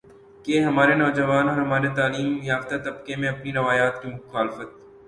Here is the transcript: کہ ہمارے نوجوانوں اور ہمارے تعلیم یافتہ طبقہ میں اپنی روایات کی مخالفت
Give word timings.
کہ 0.45 0.53
ہمارے 0.63 0.93
نوجوانوں 0.95 1.53
اور 1.53 1.61
ہمارے 1.61 1.89
تعلیم 1.95 2.29
یافتہ 2.43 2.75
طبقہ 2.85 3.19
میں 3.19 3.29
اپنی 3.29 3.53
روایات 3.53 4.01
کی 4.01 4.09
مخالفت 4.09 4.69